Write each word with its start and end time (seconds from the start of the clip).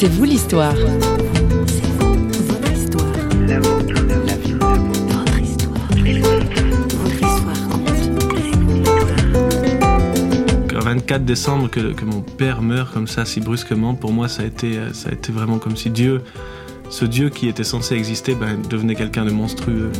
C'est 0.00 0.06
vous 0.06 0.22
l'histoire. 0.22 0.76
Votre 0.76 2.72
histoire. 2.72 3.12
La 3.48 3.58
vôtre, 3.58 3.94
la 4.26 4.36
vie, 4.36 4.52
Votre 4.52 5.40
histoire. 5.42 5.88
Votre 7.02 7.16
histoire 7.16 7.68
compte. 7.68 7.90
Le 10.72 10.78
24 10.78 11.24
décembre, 11.24 11.68
que, 11.68 11.94
que 11.94 12.04
mon 12.04 12.20
père 12.20 12.62
meurt 12.62 12.94
comme 12.94 13.08
ça, 13.08 13.24
si 13.24 13.40
brusquement, 13.40 13.96
pour 13.96 14.12
moi, 14.12 14.28
ça 14.28 14.42
a 14.42 14.44
été, 14.46 14.78
euh, 14.78 14.92
ça 14.92 15.08
a 15.08 15.12
été 15.14 15.32
vraiment 15.32 15.58
comme 15.58 15.74
si 15.76 15.90
Dieu, 15.90 16.22
ce 16.90 17.04
Dieu 17.04 17.28
qui 17.28 17.48
était 17.48 17.64
censé 17.64 17.96
exister, 17.96 18.36
ben, 18.36 18.56
devenait 18.70 18.94
quelqu'un 18.94 19.24
de 19.24 19.32
monstrueux. 19.32 19.90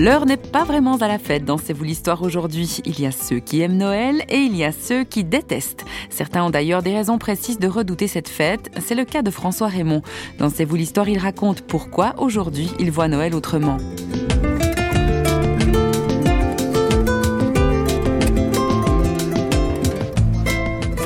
L'heure 0.00 0.24
n'est 0.24 0.38
pas 0.38 0.64
vraiment 0.64 0.96
à 0.96 1.08
la 1.08 1.18
fête 1.18 1.44
dans 1.44 1.58
C'est 1.58 1.74
vous 1.74 1.84
l'histoire 1.84 2.22
aujourd'hui. 2.22 2.80
Il 2.86 2.98
y 2.98 3.04
a 3.04 3.12
ceux 3.12 3.38
qui 3.38 3.60
aiment 3.60 3.76
Noël 3.76 4.24
et 4.30 4.38
il 4.38 4.56
y 4.56 4.64
a 4.64 4.72
ceux 4.72 5.04
qui 5.04 5.24
détestent. 5.24 5.84
Certains 6.08 6.42
ont 6.42 6.48
d'ailleurs 6.48 6.82
des 6.82 6.94
raisons 6.94 7.18
précises 7.18 7.58
de 7.58 7.68
redouter 7.68 8.08
cette 8.08 8.30
fête. 8.30 8.70
C'est 8.80 8.94
le 8.94 9.04
cas 9.04 9.20
de 9.20 9.30
François 9.30 9.68
Raymond. 9.68 10.00
Dans 10.38 10.48
C'est 10.48 10.64
vous 10.64 10.76
l'histoire, 10.76 11.10
il 11.10 11.18
raconte 11.18 11.60
pourquoi 11.60 12.14
aujourd'hui 12.16 12.70
il 12.78 12.90
voit 12.90 13.08
Noël 13.08 13.34
autrement. 13.34 13.76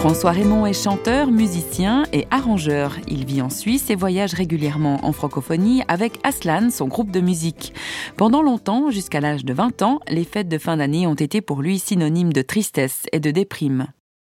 François 0.04 0.32
Raymond 0.32 0.66
est 0.66 0.84
chanteur, 0.84 1.30
musicien 1.30 2.02
et 2.12 2.26
arrangeur. 2.30 2.98
Il 3.08 3.24
vit 3.24 3.40
en 3.40 3.48
Suisse 3.48 3.88
et 3.88 3.94
voyage 3.94 4.34
régulièrement 4.34 5.02
en 5.02 5.12
francophonie 5.12 5.82
avec 5.88 6.18
Aslan, 6.24 6.68
son 6.68 6.88
groupe 6.88 7.10
de 7.10 7.20
musique. 7.20 7.72
Pendant 8.18 8.42
longtemps, 8.42 8.90
jusqu'à 8.90 9.22
l'âge 9.22 9.46
de 9.46 9.54
20 9.54 9.80
ans, 9.80 10.00
les 10.06 10.24
fêtes 10.24 10.50
de 10.50 10.58
fin 10.58 10.76
d'année 10.76 11.06
ont 11.06 11.14
été 11.14 11.40
pour 11.40 11.62
lui 11.62 11.78
synonymes 11.78 12.34
de 12.34 12.42
tristesse 12.42 13.06
et 13.12 13.18
de 13.18 13.30
déprime. 13.30 13.86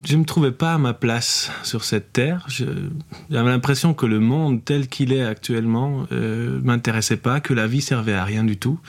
Je 0.05 0.16
ne 0.16 0.22
me 0.22 0.25
trouvais 0.25 0.53
pas 0.53 0.73
à 0.73 0.77
ma 0.77 0.94
place 0.94 1.52
sur 1.63 1.83
cette 1.83 2.14
terre. 2.14 2.47
J'avais 2.47 3.49
l'impression 3.49 3.94
que 3.94 4.05
le 4.05 4.22
monde 4.22 4.64
tel 4.64 4.88
qu'il 4.88 5.11
est 5.11 5.25
actuellement 5.25 6.05
euh, 6.14 6.61
m'intéressait 6.64 7.17
pas, 7.17 7.42
que 7.42 7.53
la 7.53 7.67
vie 7.67 7.81
servait 7.81 8.14
à 8.14 8.23
rien 8.23 8.45
du 8.45 8.55
tout. 8.55 8.80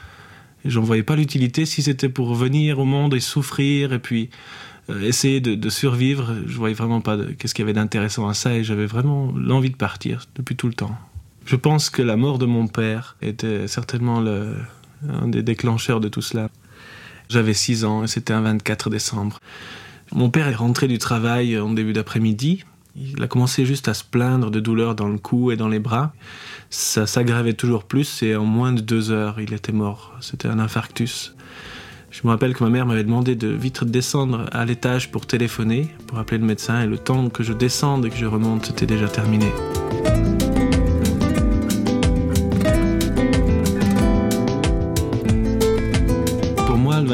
J'en 0.65 0.83
voyais 0.83 1.03
pas 1.03 1.17
l'utilité 1.17 1.67
si 1.67 1.83
c'était 1.83 2.09
pour 2.09 2.37
venir 2.37 2.79
au 2.79 2.85
monde 2.85 3.15
et 3.15 3.21
souffrir 3.21 3.93
et 3.93 3.99
puis 3.99 4.31
essayer 5.03 5.41
de, 5.41 5.71
survivre. 5.71 6.35
Je 6.47 6.57
voyais 6.57 6.75
vraiment 6.75 7.01
pas 7.01 7.17
qu'est-ce 7.39 7.55
qu'il 7.55 7.63
y 7.63 7.67
avait 7.67 7.75
d'intéressant 7.75 8.29
à 8.29 8.35
ça 8.35 8.55
et 8.55 8.65
j'avais 8.65 8.87
vraiment 8.87 9.33
l'envie 9.37 9.71
de 9.71 9.77
partir 9.77 10.25
depuis 10.37 10.57
tout 10.57 10.67
le 10.67 10.75
temps. 10.75 10.97
Je 11.45 11.57
pense 11.57 11.91
que 11.91 12.03
la 12.03 12.17
mort 12.17 12.39
de 12.39 12.47
mon 12.47 12.67
père 12.67 13.17
était 13.23 13.67
certainement 13.69 14.21
le, 14.21 14.55
un 15.09 15.29
des 15.29 15.43
déclencheurs 15.43 16.01
de 16.01 16.09
tout 16.09 16.23
cela. 16.23 16.49
J'avais 17.29 17.55
6 17.55 17.85
ans 17.85 18.05
et 18.05 18.07
c'était 18.07 18.33
un 18.33 18.41
24 18.41 18.91
décembre. 18.91 19.41
Mon 20.13 20.31
père 20.31 20.49
est 20.49 20.55
rentré 20.55 20.89
du 20.89 20.99
travail 20.99 21.59
en 21.59 21.73
début 21.73 21.93
d'après-midi. 21.93 22.65
Il 22.97 23.23
a 23.23 23.29
commencé 23.29 23.65
juste 23.65 23.89
à 23.89 23.95
se 23.95 24.03
plaindre 24.03 24.51
de 24.51 24.61
douleurs 24.61 24.95
dans 24.95 25.09
le 25.09 25.19
cou 25.19 25.53
et 25.53 25.57
dans 25.57 25.69
les 25.69 25.79
bras. 25.79 26.13
Ça 26.71 27.07
s'aggravait 27.07 27.53
toujours 27.53 27.85
plus 27.85 28.23
et 28.23 28.35
en 28.35 28.45
moins 28.45 28.73
de 28.73 28.81
deux 28.81 29.11
heures, 29.11 29.41
il 29.41 29.53
était 29.53 29.73
mort. 29.73 30.15
C'était 30.21 30.49
un 30.49 30.59
infarctus. 30.59 31.35
Je 32.11 32.23
me 32.25 32.31
rappelle 32.31 32.55
que 32.55 32.65
ma 32.65 32.71
mère 32.71 32.87
m'avait 32.87 33.05
demandé 33.05 33.35
de 33.37 33.49
vite 33.49 33.85
descendre 33.85 34.47
à 34.53 34.65
l'étage 34.65 35.11
pour 35.11 35.27
téléphoner, 35.27 35.89
pour 36.07 36.19
appeler 36.19 36.39
le 36.39 36.47
médecin, 36.47 36.83
et 36.83 36.87
le 36.87 36.99
temps 36.99 37.29
que 37.29 37.43
je 37.43 37.53
descende 37.53 38.07
et 38.07 38.11
que 38.11 38.17
je 38.17 38.27
remonte, 38.27 38.67
c'était 38.67 38.87
déjà 38.87 39.09
terminé. 39.09 39.53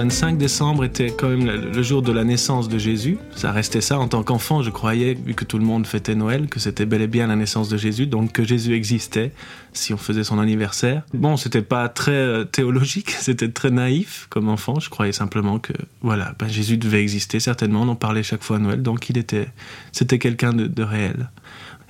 25 0.05 0.37
décembre 0.37 0.85
était 0.85 1.07
quand 1.07 1.31
même 1.31 1.47
le, 1.47 1.83
jour 1.83 2.03
de 2.03 2.13
la 2.13 2.25
naissance 2.25 2.69
de 2.69 2.77
Jésus. 2.77 3.17
Ça 3.35 3.53
restait 3.53 3.81
ça. 3.81 3.99
En 3.99 4.07
tant 4.07 4.23
qu'enfant, 4.23 4.61
je 4.61 4.69
croyais, 4.69 5.15
vu 5.15 5.33
que 5.33 5.47
tout 5.47 5.57
le 5.57 5.65
monde 5.65 5.87
fêtait 5.87 6.15
Noël, 6.15 6.47
que 6.47 6.61
c'était 6.61 6.85
bel 6.85 7.01
et 7.01 7.07
bien 7.07 7.27
la 7.27 7.37
naissance 7.37 7.71
de 7.71 7.79
Jésus, 7.79 8.07
donc 8.07 8.31
que 8.33 8.45
Jésus 8.45 8.75
existait 8.75 9.33
si 9.73 9.95
on 9.95 9.97
faisait 9.97 10.23
son 10.23 10.39
anniversaire. 10.39 11.05
Bon, 11.15 11.39
c'était 11.39 11.63
pas 11.63 11.89
très 11.89 12.13
euh, 12.13 12.45
théologique, 12.45 13.11
c'était 13.19 13.49
très 13.49 13.71
naïf 13.71 14.27
comme 14.29 14.51
enfant. 14.51 14.79
Je 14.79 14.91
croyais 14.91 15.13
simplement 15.13 15.59
que, 15.59 15.73
voilà, 16.03 16.35
ben, 16.39 16.49
Jésus 16.49 16.77
devait 16.77 17.01
exister 17.01 17.41
certainement. 17.41 17.81
On 17.81 17.89
en 17.89 17.97
parlait 17.97 18.23
chaque 18.23 18.43
fois 18.43 18.57
à 18.57 18.61
Noël, 18.61 18.83
donc 18.83 19.09
il 19.09 19.17
était, 19.17 19.49
c'était 19.93 20.19
quelqu'un 20.19 20.53
de, 20.53 20.83
réel. 20.83 21.31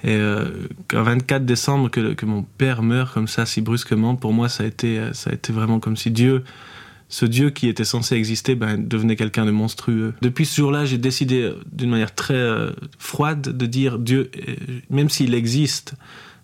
Et 0.05 0.15
euh, 0.15 0.69
qu'un 0.87 1.03
24 1.03 1.44
décembre, 1.44 1.91
que, 1.91 2.12
que 2.12 2.27
mon 2.27 2.43
père 2.43 2.84
meurt 2.84 3.12
comme 3.12 3.27
ça 3.27 3.44
si 3.44 3.60
brusquement, 3.60 4.15
pour 4.15 4.33
moi, 4.33 4.49
ça 4.49 4.62
a 4.62 4.66
été, 4.69 5.00
euh, 5.00 5.12
ça 5.15 5.31
a 5.31 5.33
été 5.33 5.53
vraiment 5.53 5.81
comme 5.81 5.97
si 5.97 6.12
Dieu 6.12 6.44
ce 7.15 7.27
Dieu 7.27 7.51
qui 7.51 7.69
était 7.69 7.85
censé 7.85 8.17
exister 8.17 8.57
ben, 8.57 8.77
devenait 8.77 9.15
quelqu'un 9.15 9.47
de 9.47 9.53
monstrueux. 9.53 10.15
Depuis 10.21 10.45
ce 10.47 10.57
jour-là, 10.57 10.85
j'ai 10.85 10.99
décidé 10.99 11.43
euh, 11.43 11.55
d'une 11.71 11.91
manière 11.91 12.13
très 12.13 12.35
euh, 12.35 12.73
froide 12.99 13.57
de 13.57 13.67
dire 13.67 14.01
Dieu, 14.01 14.33
euh, 14.37 14.55
même 14.91 15.09
s'il 15.09 15.33
existe, 15.33 15.95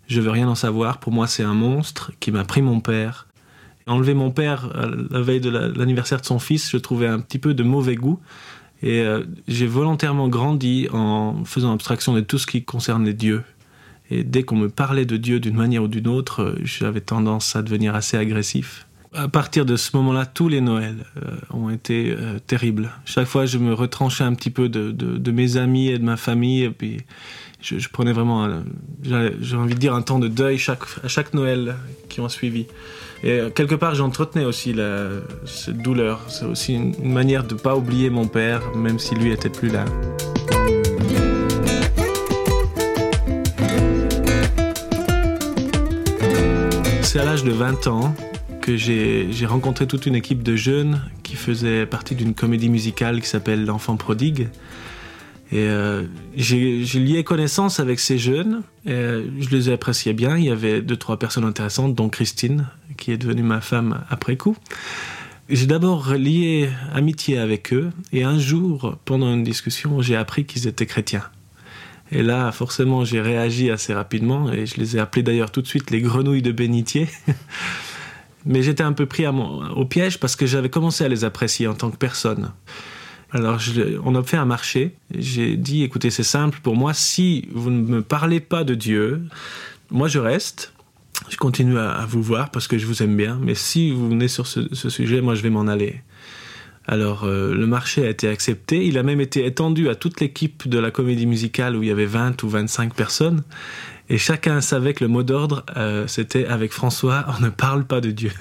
je 0.07 0.21
veux 0.21 0.31
rien 0.31 0.47
en 0.47 0.55
savoir. 0.55 1.01
Pour 1.01 1.13
moi, 1.13 1.27
c'est 1.27 1.43
un 1.43 1.55
monstre 1.55 2.13
qui 2.21 2.31
m'a 2.31 2.45
pris 2.45 2.63
mon 2.63 2.79
père. 2.79 3.27
Enlever 3.89 4.15
mon 4.15 4.31
père 4.31 4.71
la 5.11 5.21
veille 5.21 5.41
de 5.41 5.51
la- 5.51 5.67
l'anniversaire 5.67 6.21
de 6.21 6.27
son 6.27 6.39
fils, 6.39 6.71
je 6.71 6.77
trouvais 6.77 7.09
un 7.09 7.19
petit 7.19 7.41
peu 7.41 7.53
de 7.53 7.65
mauvais 7.65 7.97
goût. 7.97 8.21
Et 8.83 9.05
j'ai 9.49 9.67
volontairement 9.67 10.29
grandi 10.29 10.87
en 10.93 11.45
faisant 11.45 11.73
abstraction 11.73 12.15
de 12.15 12.21
tout 12.21 12.39
ce 12.39 12.47
qui 12.47 12.63
concerne 12.65 13.05
les 13.05 13.15
dieux. 13.15 13.43
Et 14.11 14.23
dès 14.23 14.45
qu'on 14.45 14.57
me 14.57 14.69
parlait 14.69 15.05
de 15.07 15.17
Dieu 15.17 15.41
d'une 15.41 15.57
manière 15.57 15.83
ou 15.83 15.89
d'une 15.89 16.07
autre, 16.09 16.55
j'avais 16.63 17.01
tendance 17.01 17.57
à 17.57 17.63
devenir 17.63 17.95
assez 17.97 18.17
agressif. 18.17 18.87
À 19.12 19.26
partir 19.26 19.66
de 19.66 19.75
ce 19.75 19.97
moment-là, 19.97 20.25
tous 20.25 20.48
les 20.48 20.60
Noëls 20.60 21.04
euh, 21.16 21.31
ont 21.50 21.69
été 21.69 22.15
euh, 22.16 22.38
terribles. 22.47 22.93
Chaque 23.04 23.26
fois, 23.26 23.44
je 23.44 23.59
me 23.59 23.75
retranchais 23.75 24.22
un 24.22 24.34
petit 24.34 24.50
peu 24.50 24.69
de, 24.69 25.31
mes 25.32 25.56
amis 25.56 25.88
et 25.88 25.98
de 25.98 26.04
ma 26.04 26.16
famille, 26.16 26.62
et 26.62 26.71
puis 26.71 26.98
je, 27.60 27.88
prenais 27.88 28.12
vraiment, 28.12 28.48
j'ai 29.03 29.56
envie 29.56 29.75
de 29.75 29.81
dire, 29.81 29.94
un 29.94 30.03
temps 30.03 30.21
de 30.21 30.28
deuil 30.28 30.60
à 31.03 31.09
chaque 31.09 31.34
Noël 31.34 31.75
qui 32.09 32.21
ont 32.21 32.28
suivi. 32.28 32.66
Et 33.25 33.32
euh, 33.32 33.50
quelque 33.50 33.75
part, 33.75 33.97
j'entretenais 33.97 34.44
aussi 34.44 34.76
cette 35.44 35.78
douleur. 35.78 36.21
C'est 36.28 36.44
aussi 36.44 36.75
une, 36.75 36.94
une 37.03 37.12
manière 37.12 37.42
de 37.42 37.54
ne 37.54 37.59
pas 37.59 37.75
oublier 37.75 38.10
mon 38.10 38.28
père, 38.28 38.62
même 38.77 39.00
si 39.00 39.16
lui 39.16 39.32
était 39.32 39.50
plus 39.50 39.71
là. 39.71 39.87
C'est 47.03 47.19
à 47.19 47.25
l'âge 47.25 47.42
de 47.42 47.50
20 47.50 47.88
ans 47.88 48.15
que 48.60 48.76
j'ai 48.76 49.47
rencontré 49.47 49.87
toute 49.87 50.06
une 50.06 50.15
équipe 50.15 50.43
de 50.43 50.56
jeunes 50.56 51.03
qui 51.22 51.37
faisaient 51.37 51.87
partie 51.87 52.15
d'une 52.15 52.34
comédie 52.34 52.69
musicale 52.69 53.21
qui 53.21 53.28
s'appelle 53.28 53.65
L'enfant 53.65 53.97
prodigue. 53.97 54.48
Et 55.53 55.66
euh, 55.69 56.04
j'ai 56.37 56.84
j'ai 56.84 57.00
lié 57.00 57.25
connaissance 57.25 57.81
avec 57.81 57.98
ces 57.98 58.19
jeunes. 58.19 58.62
Et, 58.87 58.93
euh, 58.93 59.26
je 59.41 59.48
les 59.50 59.69
appréciais 59.69 60.12
bien. 60.12 60.37
Il 60.37 60.44
y 60.44 60.50
avait 60.50 60.81
deux, 60.81 60.97
trois 60.97 61.19
personnes 61.19 61.44
intéressantes, 61.44 61.94
dont 61.94 62.09
Christine, 62.09 62.69
qui 62.97 63.10
est 63.10 63.16
devenue 63.16 63.43
ma 63.43 63.60
femme 63.60 64.04
après 64.10 64.37
coup. 64.37 64.56
J'ai 65.48 65.66
d'abord 65.66 66.15
lié 66.15 66.71
amitié 66.94 67.38
avec 67.38 67.72
eux. 67.72 67.91
Et 68.12 68.22
un 68.22 68.38
jour, 68.38 68.97
pendant 69.04 69.32
une 69.32 69.42
discussion, 69.42 70.00
j'ai 70.00 70.15
appris 70.15 70.44
qu'ils 70.44 70.69
étaient 70.69 70.87
chrétiens. 70.87 71.25
Et 72.12 72.22
là, 72.22 72.53
forcément, 72.53 73.04
j'ai 73.04 73.21
réagi 73.21 73.71
assez 73.71 73.92
rapidement. 73.92 74.53
Et 74.53 74.66
je 74.66 74.77
les 74.77 74.97
ai 74.97 75.00
appelés 75.00 75.25
d'ailleurs 75.25 75.50
tout 75.50 75.62
de 75.62 75.66
suite 75.66 75.91
les 75.91 76.00
grenouilles 76.00 76.42
de 76.42 76.53
bénitier. 76.53 77.09
Mais 78.47 78.62
j'étais 78.62 78.83
un 78.83 78.93
peu 78.93 79.06
pris 79.06 79.27
au 79.27 79.84
piège 79.84 80.19
parce 80.19 80.37
que 80.37 80.47
j'avais 80.47 80.71
commencé 80.71 81.05
à 81.05 81.09
les 81.09 81.25
apprécier 81.25 81.67
en 81.67 81.75
tant 81.75 81.91
que 81.91 81.97
personne. 81.97 82.53
Alors, 83.33 83.59
on 84.05 84.15
a 84.15 84.23
fait 84.23 84.37
un 84.37 84.45
marché. 84.45 84.95
J'ai 85.17 85.56
dit, 85.56 85.83
écoutez, 85.83 86.11
c'est 86.11 86.23
simple 86.23 86.59
pour 86.62 86.77
moi. 86.77 86.95
Si 86.95 87.49
vous 87.53 87.71
ne 87.71 87.83
me 87.83 88.03
parlez 88.03 88.41
pas 88.41 88.65
de 88.65 88.75
Dieu, 88.75 89.23
moi 89.91 90.09
je 90.09 90.19
reste. 90.19 90.73
Je 91.28 91.37
continue 91.37 91.78
à, 91.78 92.06
vous 92.09 92.23
voir 92.23 92.51
parce 92.51 92.67
que 92.67 92.78
je 92.78 92.87
vous 92.87 93.03
aime 93.03 93.17
bien. 93.17 93.39
Mais 93.41 93.55
si 93.55 93.93
vous 93.93 94.09
venez 94.09 94.28
sur 94.28 94.47
ce, 94.47 94.75
ce 94.75 94.89
sujet, 94.89 95.21
moi 95.21 95.34
je 95.34 95.43
vais 95.43 95.51
m'en 95.51 95.67
aller. 95.67 96.03
Alors, 96.87 97.25
euh, 97.25 97.55
le 97.55 97.67
marché 97.69 98.05
a 98.05 98.11
été 98.11 98.27
accepté. 98.27 98.84
Il 98.84 98.99
a 98.99 99.05
même 99.05 99.21
été 99.21 99.47
étendu 99.47 99.89
à 99.89 99.95
toute 99.95 100.21
l'équipe 100.21 100.66
de 100.69 100.78
la 100.78 100.91
comédie 100.91 101.27
musicale 101.27 101.77
où 101.77 101.84
il 101.84 101.89
y 101.89 101.92
avait 101.92 102.07
20 102.07 102.42
ou 102.42 102.48
25 102.48 102.95
personnes. 102.95 103.42
Et 104.10 104.18
chacun 104.18 104.60
savait 104.60 104.92
que 104.92 105.04
le 105.04 105.09
mot 105.09 105.22
d'ordre, 105.22 105.65
euh, 105.77 106.07
c'était 106.09 106.45
avec 106.45 106.72
François, 106.72 107.24
on 107.39 107.42
ne 107.42 107.48
parle 107.48 107.84
pas 107.84 108.01
de 108.01 108.10
Dieu. 108.10 108.33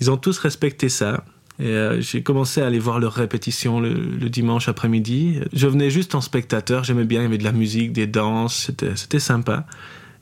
Ils 0.00 0.10
ont 0.10 0.16
tous 0.16 0.36
respecté 0.38 0.88
ça. 0.88 1.24
Et 1.60 1.68
euh, 1.68 2.00
j'ai 2.00 2.22
commencé 2.22 2.60
à 2.60 2.66
aller 2.66 2.80
voir 2.80 2.98
leurs 2.98 3.14
répétitions 3.14 3.80
le, 3.80 3.94
dimanche 4.28 4.68
après-midi. 4.68 5.40
Je 5.52 5.68
venais 5.68 5.90
juste 5.90 6.16
en 6.16 6.20
spectateur, 6.20 6.82
j'aimais 6.82 7.04
bien, 7.04 7.20
il 7.20 7.22
y 7.22 7.26
avait 7.26 7.38
de 7.38 7.44
la 7.44 7.52
musique, 7.52 7.92
des 7.92 8.08
danses, 8.08 8.72
c'était, 8.94 9.20
sympa. 9.20 9.64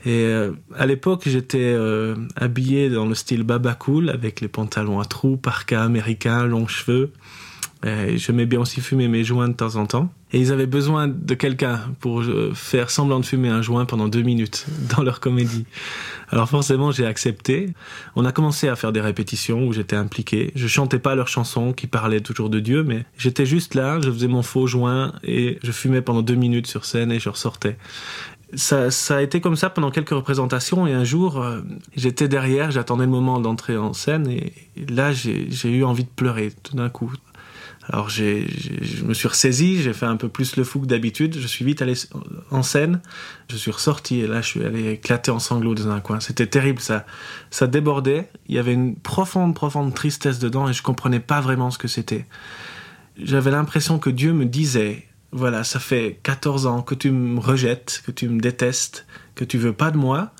Et 0.05 0.11
euh, 0.11 0.53
à 0.77 0.85
l'époque, 0.85 1.23
j'étais 1.25 1.75
habillé 2.37 2.91
dans 2.91 3.07
le 3.07 3.15
style 3.15 3.43
baba 3.43 3.73
cool, 3.75 4.11
avec 4.11 4.43
les 4.43 4.49
pantalons 4.49 5.01
à 5.01 5.07
trous, 5.07 5.39
parka 5.39 5.83
américain, 5.83 6.45
longs 6.45 6.69
cheveux. 6.69 7.11
Et 7.85 8.17
J'aimais 8.17 8.47
bien 8.47 8.61
aussi 8.61 8.81
fumer 8.81 9.09
mes 9.09 9.25
joints 9.25 9.49
de 9.49 9.55
temps 9.55 9.77
en 9.77 9.87
temps. 9.87 10.13
Et 10.33 10.41
ils 10.41 10.53
avaient 10.53 10.67
besoin 10.67 11.07
de 11.07 11.35
quelqu'un 11.35 11.81
pour 12.01 12.23
euh, 12.23 12.53
faire 12.55 12.91
semblant 12.91 13.21
de 13.21 13.27
fumer 13.27 13.49
un 13.49 13.63
joint 13.63 13.85
pendant 13.85 14.09
deux 14.09 14.23
minutes 14.23 14.67
dans 14.97 15.03
leur 15.03 15.21
comédie. 15.21 15.67
Alors 16.31 16.49
forcément, 16.49 16.91
j'ai 16.91 17.07
accepté. 17.07 17.73
On 18.17 18.25
a 18.25 18.33
commencé 18.33 18.69
à 18.69 18.77
faire 18.77 18.93
des 18.93 19.01
répétitions 19.01 19.67
où 19.67 19.73
j'étais 19.73 19.97
impliqué. 19.97 20.53
Je 20.55 20.67
chantais 20.67 20.99
pas 20.99 21.15
leurs 21.15 21.29
chansons 21.29 21.73
qui 21.73 21.87
parlaient 21.87 22.21
toujours 22.21 22.51
de 22.51 22.61
Dieu, 22.61 22.83
mais 22.83 23.05
j'étais 23.19 23.47
juste 23.47 23.75
là, 23.75 24.01
je 24.03 24.11
faisais 24.11 24.29
mon 24.29 24.43
faux 24.43 24.67
joint 24.67 25.13
et 25.23 25.59
je 25.63 25.71
fumais 25.73 26.01
pendant 26.01 26.23
deux 26.23 26.35
minutes 26.35 26.67
sur 26.67 26.85
scène 26.85 27.13
et 27.13 27.21
je 27.21 27.29
ressortais 27.29 27.77
ça, 28.57 29.17
a 29.17 29.23
été 29.23 29.41
comme 29.41 29.57
ça 29.57 29.71
pendant 29.71 29.91
quelques 29.91 30.11
représentations 30.11 30.87
et 30.87 30.93
un 30.93 31.05
jour 31.05 31.41
euh, 31.41 31.61
j'étais 31.97 32.29
derrière, 32.29 32.71
j'attendais 32.71 33.05
le 33.05 33.11
moment 33.11 33.41
d'entrer 33.41 33.77
en 33.77 33.93
scène 33.93 34.29
et 34.29 34.53
là 34.89 35.13
j'ai 35.13 35.71
eu 35.71 35.85
envie 35.85 36.05
de 36.05 36.09
pleurer 36.09 36.53
tout 36.63 36.77
d'un 36.77 36.89
coup. 36.89 37.13
Alors 37.87 38.09
je 38.09 39.05
me 39.05 39.13
suis 39.13 39.29
ressaisi, 39.29 39.83
j'ai 39.83 39.93
fait 39.93 40.07
un 40.07 40.17
peu 40.17 40.29
plus 40.29 40.57
le 40.57 40.65
fou 40.65 40.81
que 40.81 40.87
d'habitude, 40.87 41.37
je 41.39 41.47
suis 41.47 41.65
vite 41.65 41.83
allé 41.83 41.95
en 42.51 42.63
scène, 42.63 43.01
je 43.51 43.57
suis 43.57 43.71
ressorti 43.71 44.21
et 44.21 44.27
là 44.27 44.41
je 44.41 44.47
suis 44.47 44.65
allé 44.65 44.93
éclater 44.93 45.31
en 45.31 45.39
sanglots 45.39 45.75
dans 45.75 45.91
un 45.91 46.01
coin. 46.01 46.19
C'était 46.21 46.47
terrible, 46.47 46.81
ça, 46.81 47.05
ça 47.51 47.67
débordait, 47.67 48.31
il 48.49 48.55
y 48.55 48.59
avait 48.59 48.73
une 48.73 48.97
profonde, 48.97 49.55
profonde 49.55 49.95
tristesse 49.95 50.39
dedans 50.39 50.69
et 50.69 50.73
je 50.73 50.83
comprenais 50.83 51.21
pas 51.21 51.43
vraiment 51.43 51.71
ce 51.71 51.77
que 51.77 51.89
c'était. 51.89 52.25
J'avais 53.23 53.51
l'impression 53.51 53.99
que 53.99 54.11
Dieu 54.11 54.33
me 54.33 54.47
disait, 54.47 55.07
voilà, 55.31 55.63
ça 55.63 55.79
fait 55.79 56.21
14 56.23 56.67
ans 56.67 56.81
que 56.81 56.95
tu 56.95 57.11
me 57.11 57.39
rejettes, 57.39 58.03
que 58.07 58.13
tu 58.13 58.29
me 58.29 58.41
détestes, 58.41 59.07
que 59.35 59.45
tu 59.45 59.59
veux 59.59 59.75
pas 59.75 59.91
de 59.91 59.99
moi, 59.99 60.33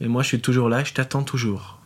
mais 0.00 0.08
moi 0.08 0.22
je 0.22 0.28
suis 0.28 0.40
toujours 0.40 0.68
là, 0.68 0.82
je 0.82 0.94
t'attends 0.94 1.22
toujours. 1.22 1.81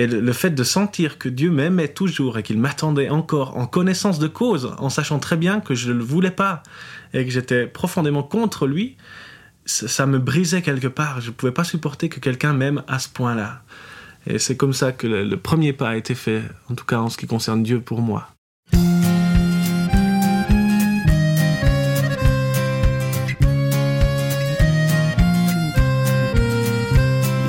Et 0.00 0.06
le, 0.06 0.32
fait 0.32 0.48
de 0.48 0.64
sentir 0.64 1.18
que 1.18 1.28
Dieu 1.28 1.50
m'aimait 1.50 1.88
toujours 1.88 2.38
et 2.38 2.42
qu'il 2.42 2.58
m'attendait 2.58 3.10
encore 3.10 3.58
en 3.58 3.66
connaissance 3.66 4.18
de 4.18 4.28
cause, 4.28 4.74
en 4.78 4.88
sachant 4.88 5.18
très 5.18 5.36
bien 5.36 5.60
que 5.60 5.74
je 5.74 5.88
ne 5.88 5.98
le 5.98 6.02
voulais 6.02 6.30
pas 6.30 6.62
et 7.12 7.22
que 7.26 7.30
j'étais 7.30 7.66
profondément 7.66 8.22
contre 8.22 8.66
lui, 8.66 8.96
ça, 9.66 10.06
me 10.06 10.18
brisait 10.18 10.62
quelque 10.62 10.86
part. 10.86 11.20
Je 11.20 11.26
ne 11.26 11.34
pouvais 11.34 11.52
pas 11.52 11.64
supporter 11.64 12.08
que 12.08 12.18
quelqu'un 12.18 12.54
m'aime 12.54 12.82
à 12.88 12.98
ce 12.98 13.10
point-là. 13.10 13.60
Et 14.26 14.38
c'est 14.38 14.56
comme 14.56 14.72
ça 14.72 14.92
que 14.92 15.06
le, 15.06 15.36
premier 15.36 15.74
pas 15.74 15.90
a 15.90 15.96
été 15.96 16.14
fait, 16.14 16.44
en 16.70 16.74
tout 16.74 16.86
cas 16.86 16.96
en 16.96 17.10
ce 17.10 17.18
qui 17.18 17.26
concerne 17.26 17.62
Dieu 17.62 17.82
pour 17.82 18.00
moi. 18.00 18.30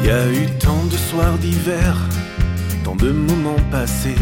Il 0.01 0.05
y 0.05 0.09
a 0.09 0.29
eu 0.33 0.47
tant 0.59 0.83
de 0.83 0.97
soirs 0.97 1.37
d'hiver, 1.37 1.95
tant 2.91 3.05
de 3.05 3.11
moments 3.11 3.63
passés, 3.69 4.15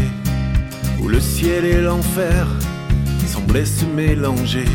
où 1.00 1.08
le 1.08 1.20
ciel 1.20 1.64
et 1.64 1.80
l'enfer 1.80 2.46
semblaient 3.26 3.64
se 3.64 3.84
mélanger, 3.84 4.66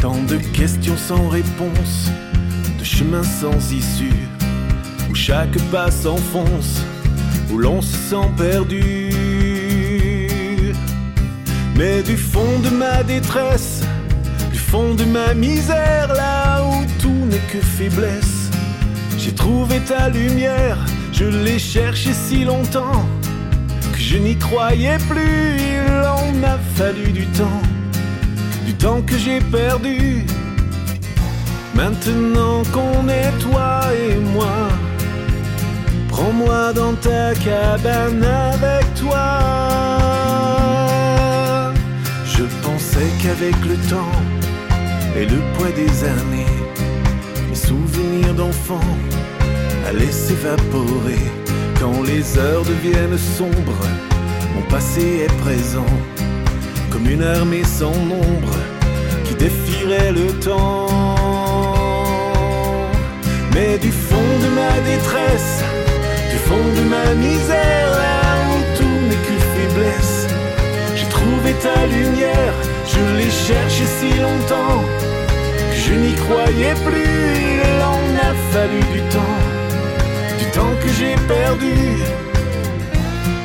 tant 0.00 0.22
de 0.28 0.36
questions 0.52 0.96
sans 0.96 1.28
réponse, 1.28 2.10
de 2.78 2.84
chemins 2.84 3.22
sans 3.22 3.72
issue, 3.72 4.28
où 5.10 5.14
chaque 5.14 5.58
pas 5.70 5.90
s'enfonce, 5.90 6.82
où 7.50 7.58
l'on 7.58 7.80
se 7.82 7.96
sent 7.96 8.28
perdu. 8.36 9.10
Mais 11.76 12.02
du 12.02 12.16
fond 12.16 12.58
de 12.62 12.70
ma 12.70 13.02
détresse, 13.02 13.82
du 14.52 14.58
fond 14.58 14.94
de 14.94 15.04
ma 15.04 15.34
misère, 15.34 16.12
là 16.14 16.62
où 16.62 16.84
tout 17.00 17.26
n'est 17.30 17.52
que 17.52 17.60
faiblesse, 17.60 18.50
j'ai 19.18 19.32
trouvé 19.32 19.80
ta 19.80 20.08
lumière, 20.08 20.78
je 21.12 21.24
l'ai 21.24 21.58
cherchée 21.58 22.12
si 22.12 22.44
longtemps 22.44 23.06
je 24.14 24.18
n'y 24.20 24.36
croyais 24.36 24.98
plus. 25.08 25.56
Il 25.72 25.92
en 26.18 26.34
a 26.52 26.56
fallu 26.76 27.10
du 27.10 27.26
temps, 27.38 27.62
du 28.64 28.72
temps 28.74 29.02
que 29.02 29.16
j'ai 29.18 29.40
perdu. 29.40 30.24
Maintenant 31.74 32.62
qu'on 32.72 33.08
est 33.08 33.32
toi 33.40 33.80
et 33.92 34.14
moi, 34.36 34.56
prends-moi 36.08 36.72
dans 36.72 36.94
ta 36.94 37.34
cabane 37.34 38.24
avec 38.52 38.84
toi. 38.94 39.26
Je 42.36 42.44
pensais 42.62 43.10
qu'avec 43.20 43.56
le 43.70 43.76
temps 43.92 44.16
et 45.18 45.26
le 45.26 45.40
poids 45.54 45.72
des 45.82 45.94
années, 46.04 46.58
mes 47.48 47.60
souvenirs 47.68 48.34
d'enfant 48.34 48.88
allaient 49.88 50.18
s'évaporer 50.24 51.43
quand 51.84 52.02
les 52.02 52.38
heures 52.38 52.64
deviennent 52.64 53.18
sombres. 53.18 53.86
Mon 54.54 54.62
passé 54.74 55.26
est 55.26 55.36
présent 55.44 55.92
comme 56.90 57.06
une 57.10 57.22
armée 57.22 57.64
sans 57.64 57.96
nombre 58.12 58.56
qui 59.24 59.34
défierait 59.34 60.12
le 60.12 60.28
temps. 60.46 60.86
Mais 63.54 63.76
du 63.76 63.92
fond 64.06 64.30
de 64.44 64.48
ma 64.60 64.74
détresse, 64.92 65.56
du 66.32 66.38
fond 66.46 66.66
de 66.78 66.84
ma 66.94 67.06
misère, 67.26 67.88
là 68.04 68.22
où 68.50 68.58
tout 68.78 68.98
n'est 69.08 69.24
que 69.28 69.36
faiblesse, 69.54 70.26
j'ai 70.96 71.08
trouvé 71.16 71.50
ta 71.66 71.78
lumière, 71.96 72.54
je 72.92 73.02
l'ai 73.16 73.32
cherchée 73.46 73.90
si 73.98 74.10
longtemps 74.26 74.80
que 75.70 75.78
je 75.86 75.92
n'y 76.02 76.14
croyais 76.24 76.76
plus. 76.86 77.24
Il 77.56 77.82
en 77.94 78.04
a 78.28 78.30
fallu 78.52 78.80
du 78.94 79.00
temps, 79.14 79.38
temps 80.54 80.74
que 80.82 80.88
j'ai 80.98 81.16
perdu. 81.26 81.74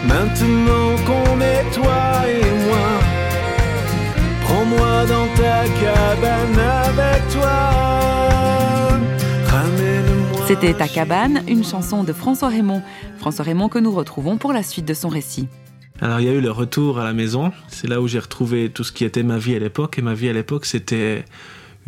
Maintenant 0.08 0.88
qu'on 1.08 1.42
est 1.42 1.66
toi 1.74 2.02
et 2.28 2.52
moi, 2.66 2.88
prends-moi 4.44 5.06
dans 5.06 5.28
ta 5.40 5.60
cabane 5.82 6.60
avec 6.60 7.22
toi. 7.30 7.80
C'était 10.48 10.74
Ta 10.74 10.88
cabane, 10.88 11.44
une 11.48 11.64
chanson 11.64 12.04
de 12.04 12.12
François 12.12 12.50
Raymond. 12.50 12.82
François 13.20 13.46
Raymond 13.46 13.70
que 13.70 13.78
nous 13.78 13.92
retrouvons 13.92 14.38
pour 14.38 14.52
la 14.52 14.64
suite 14.64 14.86
de 14.86 14.96
son 14.96 15.08
récit. 15.08 15.48
Alors 16.02 16.20
il 16.22 16.26
y 16.26 16.30
a 16.30 16.34
eu 16.34 16.42
le 16.42 16.50
retour 16.50 16.98
à 16.98 17.04
la 17.04 17.14
maison, 17.14 17.52
c'est 17.68 17.88
là 17.88 18.02
où 18.02 18.08
j'ai 18.08 18.18
retrouvé 18.18 18.70
tout 18.70 18.84
ce 18.84 18.92
qui 18.92 19.06
était 19.06 19.22
ma 19.22 19.38
vie 19.38 19.56
à 19.56 19.60
l'époque, 19.60 20.00
et 20.00 20.02
ma 20.02 20.16
vie 20.16 20.28
à 20.28 20.34
l'époque 20.34 20.66
c'était 20.66 21.26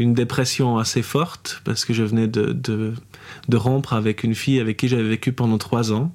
une 0.01 0.13
dépression 0.13 0.77
assez 0.77 1.01
forte, 1.01 1.61
parce 1.63 1.85
que 1.85 1.93
je 1.93 2.03
venais 2.03 2.27
de, 2.27 2.51
de, 2.51 3.57
rompre 3.57 3.93
avec 3.93 4.23
une 4.23 4.35
fille 4.35 4.59
avec 4.59 4.77
qui 4.77 4.87
j'avais 4.87 5.07
vécu 5.07 5.31
pendant 5.31 5.57
trois 5.57 5.93
ans, 5.93 6.13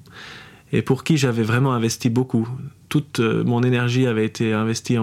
et 0.71 0.81
pour 0.81 1.03
qui 1.03 1.17
j'avais 1.17 1.43
vraiment 1.43 1.73
investi 1.73 2.09
beaucoup. 2.09 2.47
Toute 2.89 3.19
euh, 3.19 3.43
mon 3.43 3.63
énergie 3.63 4.05
avait 4.05 4.25
été 4.25 4.53
investie 4.53 4.97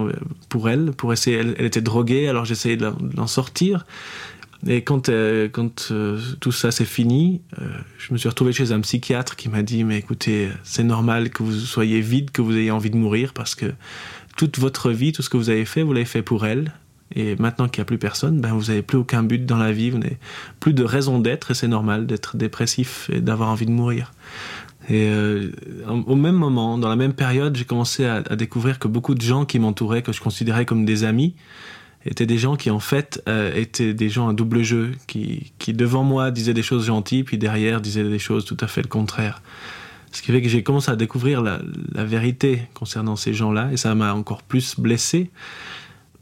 pour 0.48 0.68
elle, 0.68 0.92
pour 0.92 1.12
essayer, 1.12 1.36
elle, 1.36 1.64
était 1.64 1.80
droguée, 1.80 2.28
alors 2.28 2.44
j'essayais 2.44 2.76
de 2.76 2.90
l'en 3.16 3.26
sortir. 3.26 3.86
Et 4.66 4.82
quand, 4.82 5.10
euh, 5.10 5.48
quand 5.50 5.88
euh, 5.90 6.18
tout 6.40 6.52
ça 6.52 6.70
s'est 6.70 6.86
fini, 6.86 7.42
je 7.98 8.12
me 8.12 8.18
suis 8.18 8.28
retrouvé 8.28 8.52
chez 8.52 8.72
un 8.72 8.80
psychiatre 8.80 9.36
qui 9.36 9.50
m'a 9.50 9.62
dit 9.62 9.84
Mais 9.84 9.98
écoutez, 9.98 10.48
c'est 10.62 10.84
normal 10.84 11.30
que 11.30 11.42
vous 11.42 11.52
soyez 11.52 12.00
vide, 12.00 12.30
que 12.30 12.40
vous 12.40 12.56
ayez 12.56 12.70
envie 12.70 12.90
de 12.90 12.96
mourir, 12.96 13.34
parce 13.34 13.54
que 13.54 13.72
toute 14.36 14.58
votre 14.58 14.90
vie, 14.90 15.12
tout 15.12 15.22
ce 15.22 15.28
que 15.28 15.36
vous 15.36 15.50
avez 15.50 15.64
fait, 15.64 15.82
vous 15.82 15.92
l'avez 15.92 16.06
fait 16.06 16.22
pour 16.22 16.46
elle. 16.46 16.72
Et 17.12 17.36
maintenant 17.36 17.68
qu'il 17.68 17.80
n'y 17.80 17.82
a 17.82 17.86
plus 17.86 17.98
personne, 17.98 18.40
ben 18.40 18.52
vous 18.52 18.66
n'avez 18.66 18.82
plus 18.82 18.98
aucun 18.98 19.22
but 19.22 19.44
dans 19.44 19.58
la 19.58 19.72
vie, 19.72 19.90
vous 19.90 19.98
n'avez 19.98 20.18
plus 20.58 20.72
de 20.72 20.84
raison 20.84 21.18
d'être, 21.18 21.50
et 21.50 21.54
c'est 21.54 21.68
normal 21.68 22.06
d'être 22.06 22.36
dépressif 22.36 23.10
et 23.12 23.20
d'avoir 23.20 23.50
envie 23.50 23.66
de 23.66 23.70
mourir. 23.70 24.12
Et 24.88 25.08
euh, 25.08 25.50
au 25.86 26.16
même 26.16 26.34
moment, 26.34 26.76
dans 26.76 26.88
la 26.88 26.96
même 26.96 27.14
période, 27.14 27.56
j'ai 27.56 27.64
commencé 27.64 28.04
à, 28.04 28.20
découvrir 28.36 28.78
que 28.78 28.88
beaucoup 28.88 29.14
de 29.14 29.22
gens 29.22 29.44
qui 29.44 29.58
m'entouraient, 29.58 30.02
que 30.02 30.12
je 30.12 30.20
considérais 30.20 30.66
comme 30.66 30.84
des 30.84 31.04
amis, 31.04 31.34
étaient 32.04 32.26
des 32.26 32.36
gens 32.36 32.56
qui 32.56 32.70
en 32.70 32.80
fait 32.80 33.22
euh, 33.28 33.54
étaient 33.54 33.94
des 33.94 34.10
gens 34.10 34.28
à 34.28 34.34
double 34.34 34.62
jeu, 34.62 34.92
qui, 35.06 35.52
qui 35.58 35.72
devant 35.72 36.04
moi 36.04 36.30
disaient 36.30 36.52
des 36.52 36.62
choses 36.62 36.86
gentilles, 36.86 37.24
puis 37.24 37.38
derrière 37.38 37.80
disaient 37.80 38.04
des 38.04 38.18
choses 38.18 38.44
tout 38.44 38.58
à 38.60 38.66
fait 38.66 38.82
le 38.82 38.88
contraire. 38.88 39.40
Ce 40.12 40.20
qui 40.22 40.30
fait 40.30 40.42
que 40.42 40.48
j'ai 40.48 40.62
commencé 40.62 40.90
à 40.90 40.96
découvrir 40.96 41.42
la 41.42 41.60
vérité 42.04 42.62
concernant 42.72 43.16
ces 43.16 43.34
gens-là, 43.34 43.70
et 43.72 43.76
ça 43.76 43.94
m'a 43.94 44.14
encore 44.14 44.42
plus 44.42 44.78
blessé. 44.78 45.30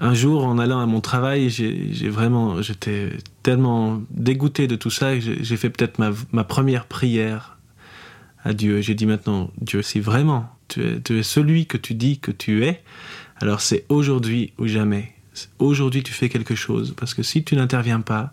Un 0.02 0.14
jour, 0.14 0.44
en 0.44 0.59
allant 0.59 0.80
à 0.80 0.87
mon 0.87 1.00
travail, 1.00 1.49
j'ai 1.49 2.09
vraiment, 2.09 2.61
j'étais 2.61 3.11
tellement 3.44 4.02
dégoûté 4.11 4.66
de 4.66 4.75
tout 4.75 4.90
ça, 4.90 5.14
que 5.14 5.21
j'ai 5.21 5.56
fait 5.56 5.71
peut-être 5.71 6.00
ma, 6.32 6.42
première 6.42 6.87
prière 6.87 7.56
à 8.42 8.52
Dieu. 8.52 8.80
J'ai 8.80 8.94
dit 8.97 9.06
maintenant, 9.06 9.52
Dieu, 9.61 9.80
si 9.80 10.00
vraiment 10.00 10.49
tu 10.66 11.00
es 11.09 11.23
celui 11.23 11.66
que 11.66 11.76
tu 11.76 11.94
dis 11.94 12.18
que 12.18 12.32
tu 12.32 12.64
es, 12.64 12.82
alors 13.37 13.61
c'est 13.61 13.85
aujourd'hui 13.90 14.52
ou 14.59 14.66
jamais. 14.66 15.12
Aujourd'hui, 15.61 16.02
tu 16.02 16.12
fais 16.12 16.28
quelque 16.28 16.56
chose, 16.56 16.94
parce 16.97 17.14
que 17.14 17.23
si 17.23 17.44
tu 17.44 17.54
n'interviens 17.54 18.00
pas, 18.00 18.32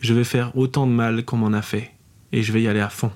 je 0.00 0.14
vais 0.14 0.24
faire 0.24 0.50
autant 0.58 0.88
de 0.88 0.92
mal 0.92 1.24
qu'on 1.24 1.36
m'en 1.36 1.52
a 1.52 1.62
fait, 1.62 1.92
et 2.32 2.42
je 2.42 2.50
vais 2.50 2.62
y 2.62 2.66
aller 2.66 2.80
à 2.80 2.88
fond. 2.90 3.12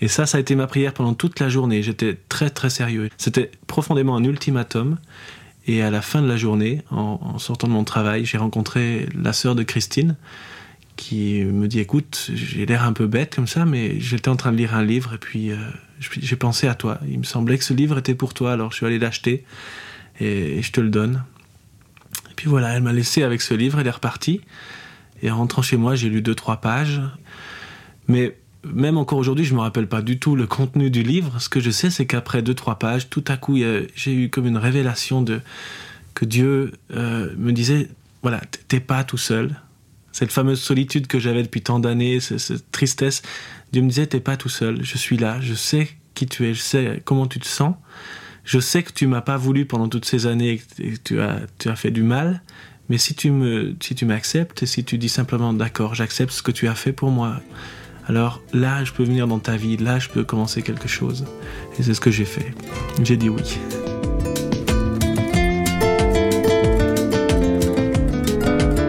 Et 0.00 0.08
ça, 0.08 0.24
ça 0.24 0.38
a 0.38 0.40
été 0.40 0.54
ma 0.54 0.66
prière 0.66 0.94
pendant 0.94 1.12
toute 1.12 1.38
la 1.38 1.50
journée. 1.50 1.82
J'étais 1.82 2.16
très 2.30 2.48
très 2.48 2.70
sérieux. 2.70 3.10
C'était 3.18 3.50
profondément 3.66 4.16
un 4.16 4.24
ultimatum. 4.24 4.96
Et 5.66 5.82
à 5.82 5.90
la 5.90 6.02
fin 6.02 6.22
de 6.22 6.26
la 6.26 6.36
journée, 6.36 6.82
en, 6.90 7.38
sortant 7.38 7.68
de 7.68 7.72
mon 7.72 7.84
travail, 7.84 8.24
j'ai 8.24 8.38
rencontré 8.38 9.08
la 9.14 9.32
sœur 9.32 9.54
de 9.54 9.62
Christine, 9.62 10.16
qui 10.96 11.42
me 11.44 11.68
dit 11.68 11.80
écoute, 11.80 12.30
j'ai 12.34 12.66
l'air 12.66 12.84
un 12.84 12.92
peu 12.92 13.06
bête 13.06 13.34
comme 13.34 13.46
ça, 13.46 13.64
mais 13.64 14.00
j'étais 14.00 14.28
en 14.28 14.36
train 14.36 14.52
de 14.52 14.56
lire 14.56 14.74
un 14.74 14.84
livre 14.84 15.14
et 15.14 15.18
puis 15.18 15.50
euh, 15.50 15.56
j'ai 16.00 16.36
pensé 16.36 16.66
à 16.66 16.74
toi. 16.74 16.98
Il 17.08 17.18
me 17.18 17.24
semblait 17.24 17.58
que 17.58 17.64
ce 17.64 17.74
livre 17.74 17.98
était 17.98 18.14
pour 18.14 18.34
toi, 18.34 18.52
alors 18.52 18.70
je 18.72 18.76
suis 18.76 18.86
allé 18.86 18.98
l'acheter 18.98 19.44
et, 20.18 20.58
et 20.58 20.62
je 20.62 20.72
te 20.72 20.80
le 20.80 20.88
donne. 20.88 21.24
Puis 22.36 22.48
voilà, 22.48 22.74
elle 22.74 22.82
m'a 22.82 22.92
laissé 22.92 23.22
avec 23.22 23.40
ce 23.42 23.54
livre, 23.54 23.80
elle 23.80 23.86
est 23.86 23.90
repartie. 23.90 24.40
Et 25.22 25.30
en 25.30 25.36
rentrant 25.36 25.62
chez 25.62 25.76
moi, 25.76 25.94
j'ai 25.94 26.08
lu 26.08 26.22
deux, 26.22 26.34
trois 26.34 26.60
pages. 26.60 27.02
Mais 28.08 28.36
même 28.64 28.98
encore 28.98 29.18
aujourd'hui, 29.18 29.44
je 29.44 29.54
me 29.54 29.60
rappelle 29.60 29.86
pas 29.86 30.02
du 30.02 30.18
tout 30.18 30.36
le 30.36 30.46
contenu 30.46 30.90
du 30.90 31.02
livre. 31.02 31.40
Ce 31.40 31.48
que 31.48 31.60
je 31.60 31.70
sais, 31.70 31.90
c'est 31.90 32.06
qu'après 32.06 32.42
deux, 32.42 32.54
trois 32.54 32.78
pages, 32.78 33.08
tout 33.08 33.24
à 33.28 33.36
coup, 33.36 33.56
j'ai 33.56 34.14
eu 34.14 34.28
comme 34.30 34.46
une 34.46 34.58
révélation 34.58 35.22
de 35.22 35.40
que 36.14 36.24
Dieu 36.24 36.72
euh, 36.94 37.30
me 37.38 37.52
disait, 37.52 37.88
voilà, 38.22 38.40
t'es 38.68 38.80
pas 38.80 39.04
tout 39.04 39.16
seul. 39.16 39.54
Cette 40.12 40.32
fameuse 40.32 40.60
solitude 40.60 41.06
que 41.06 41.18
j'avais 41.18 41.42
depuis 41.42 41.62
tant 41.62 41.78
d'années, 41.78 42.20
cette 42.20 42.70
tristesse, 42.72 43.22
Dieu 43.72 43.82
me 43.82 43.88
disait, 43.88 44.06
t'es 44.06 44.20
pas 44.20 44.36
tout 44.36 44.48
seul. 44.48 44.84
Je 44.84 44.98
suis 44.98 45.16
là. 45.16 45.40
Je 45.40 45.54
sais 45.54 45.88
qui 46.14 46.26
tu 46.26 46.46
es. 46.46 46.54
Je 46.54 46.60
sais 46.60 47.02
comment 47.04 47.26
tu 47.26 47.38
te 47.38 47.46
sens. 47.46 47.76
Je 48.44 48.58
sais 48.58 48.82
que 48.82 48.92
tu 48.92 49.06
m'as 49.06 49.20
pas 49.20 49.36
voulu 49.36 49.66
pendant 49.66 49.88
toutes 49.88 50.04
ces 50.04 50.26
années 50.26 50.60
et 50.78 50.92
que 50.92 50.98
tu 51.02 51.20
as, 51.20 51.40
tu 51.58 51.68
as 51.68 51.76
fait 51.76 51.90
du 51.90 52.02
mal. 52.02 52.42
Mais 52.88 52.98
si 52.98 53.14
tu 53.14 53.30
me, 53.30 53.76
si 53.80 53.94
tu 53.94 54.04
m'acceptes 54.04 54.64
et 54.64 54.66
si 54.66 54.84
tu 54.84 54.98
dis 54.98 55.08
simplement 55.08 55.52
d'accord, 55.52 55.94
j'accepte 55.94 56.32
ce 56.32 56.42
que 56.42 56.50
tu 56.50 56.66
as 56.66 56.74
fait 56.74 56.92
pour 56.92 57.12
moi, 57.12 57.40
alors 58.10 58.42
là, 58.52 58.82
je 58.82 58.90
peux 58.90 59.04
venir 59.04 59.28
dans 59.28 59.38
ta 59.38 59.56
vie, 59.56 59.76
là, 59.76 60.00
je 60.00 60.08
peux 60.08 60.24
commencer 60.24 60.62
quelque 60.62 60.88
chose. 60.88 61.26
Et 61.78 61.84
c'est 61.84 61.94
ce 61.94 62.00
que 62.00 62.10
j'ai 62.10 62.24
fait. 62.24 62.52
J'ai 63.04 63.16
dit 63.16 63.28
oui. 63.28 63.40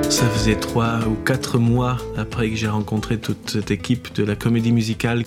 Ça 0.10 0.26
faisait 0.26 0.56
trois 0.56 1.08
ou 1.08 1.14
quatre 1.14 1.60
mois 1.60 1.98
après 2.18 2.50
que 2.50 2.56
j'ai 2.56 2.68
rencontré 2.68 3.20
toute 3.20 3.52
cette 3.52 3.70
équipe 3.70 4.12
de 4.16 4.24
la 4.24 4.36
comédie 4.36 4.72
musicale. 4.72 5.24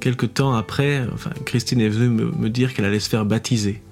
Quelque 0.00 0.24
temps 0.24 0.54
après, 0.54 1.06
enfin, 1.12 1.32
Christine 1.44 1.82
est 1.82 1.90
venue 1.90 2.08
me, 2.08 2.30
me 2.30 2.48
dire 2.48 2.72
qu'elle 2.72 2.86
allait 2.86 3.00
se 3.00 3.10
faire 3.10 3.26
baptiser. 3.26 3.82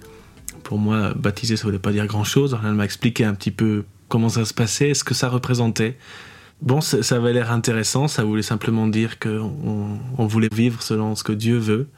Pour 0.62 0.78
moi, 0.78 1.12
baptiser, 1.14 1.58
ça 1.58 1.64
voulait 1.64 1.78
pas 1.78 1.92
dire 1.92 2.06
grand-chose. 2.06 2.58
Elle 2.64 2.72
m'a 2.72 2.86
expliqué 2.86 3.26
un 3.26 3.34
petit 3.34 3.50
peu 3.50 3.84
comment 4.08 4.30
ça 4.30 4.46
se 4.46 4.54
passait, 4.54 4.94
ce 4.94 5.04
que 5.04 5.12
ça 5.12 5.28
représentait. 5.28 5.98
Bon, 6.64 6.80
ça, 6.80 7.16
avait 7.16 7.34
l'air 7.34 7.52
intéressant, 7.52 8.08
ça 8.08 8.24
voulait 8.24 8.40
simplement 8.40 8.86
dire 8.86 9.18
qu'on 9.18 9.98
on 10.16 10.26
voulait 10.26 10.48
vivre 10.50 10.80
selon 10.80 11.14
ce 11.14 11.22
que 11.22 11.32
Dieu 11.32 11.58
veut. 11.58 11.88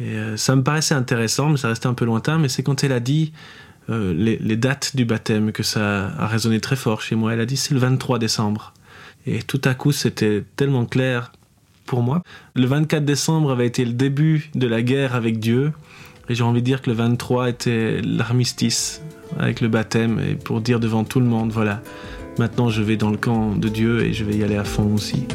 Et 0.00 0.14
euh, 0.16 0.38
ça 0.38 0.56
me 0.56 0.62
paraissait 0.62 0.94
intéressant, 0.94 1.50
mais 1.50 1.58
ça 1.58 1.68
restait 1.68 1.88
un 1.88 1.92
peu 1.92 2.06
lointain. 2.06 2.38
Mais 2.38 2.48
c'est 2.48 2.62
quand 2.62 2.84
elle 2.84 2.92
a 2.92 3.00
dit 3.00 3.34
euh, 3.90 4.14
les, 4.14 4.38
les, 4.38 4.56
dates 4.56 4.96
du 4.96 5.04
baptême 5.04 5.52
que 5.52 5.62
ça 5.62 6.06
a 6.18 6.26
résonné 6.26 6.58
très 6.58 6.74
fort 6.74 7.02
chez 7.02 7.16
moi. 7.16 7.34
Elle 7.34 7.40
a 7.40 7.44
dit 7.44 7.58
c'est 7.58 7.74
le 7.74 7.80
23 7.80 8.18
décembre. 8.18 8.72
Et 9.26 9.42
tout 9.42 9.60
à 9.62 9.74
coup, 9.74 9.92
c'était 9.92 10.42
tellement 10.56 10.86
clair 10.86 11.30
pour 11.84 12.02
moi. 12.02 12.22
Le 12.54 12.64
24 12.64 13.04
décembre 13.04 13.50
avait 13.50 13.66
été 13.66 13.84
le 13.84 13.92
début 13.92 14.50
de 14.54 14.66
la 14.66 14.80
guerre 14.80 15.14
avec 15.14 15.38
Dieu. 15.38 15.74
Et 16.30 16.34
j'ai 16.34 16.44
envie 16.44 16.62
de 16.62 16.66
dire 16.66 16.80
que 16.80 16.88
le 16.88 16.96
23 16.96 17.50
était 17.50 18.00
l'armistice 18.00 19.02
avec 19.38 19.60
le 19.60 19.68
baptême 19.68 20.18
et 20.18 20.34
pour 20.34 20.62
dire 20.62 20.80
devant 20.80 21.04
tout 21.04 21.20
le 21.20 21.26
monde, 21.26 21.52
voilà, 21.52 21.82
maintenant 22.38 22.68
je 22.68 22.82
vais 22.82 22.96
dans 22.96 23.10
le 23.10 23.16
camp 23.16 23.54
de 23.56 23.68
Dieu 23.68 24.04
et 24.04 24.12
je 24.12 24.24
vais 24.24 24.36
y 24.36 24.44
aller 24.44 24.56
à 24.56 24.64
fond 24.64 24.94
aussi. 24.94 25.26